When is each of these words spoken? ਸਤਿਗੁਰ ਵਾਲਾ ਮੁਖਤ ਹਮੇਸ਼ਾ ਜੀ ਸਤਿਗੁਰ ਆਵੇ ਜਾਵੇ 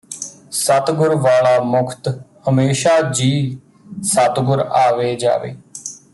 ਸਤਿਗੁਰ 0.51 1.15
ਵਾਲਾ 1.15 1.59
ਮੁਖਤ 1.63 2.07
ਹਮੇਸ਼ਾ 2.49 2.99
ਜੀ 3.11 3.57
ਸਤਿਗੁਰ 4.03 4.59
ਆਵੇ 4.77 5.15
ਜਾਵੇ 5.15 5.53